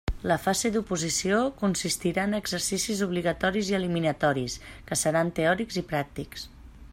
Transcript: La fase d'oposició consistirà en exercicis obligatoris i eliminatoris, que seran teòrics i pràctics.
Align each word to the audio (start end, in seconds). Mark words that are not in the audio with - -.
La 0.29 0.35
fase 0.43 0.69
d'oposició 0.75 1.41
consistirà 1.59 2.23
en 2.29 2.33
exercicis 2.37 3.03
obligatoris 3.07 3.69
i 3.73 3.77
eliminatoris, 3.81 4.57
que 4.89 4.99
seran 5.03 5.31
teòrics 5.41 5.79
i 5.85 5.85
pràctics. 5.95 6.49